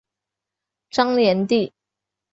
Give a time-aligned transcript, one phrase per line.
[0.89, 1.71] 张联第。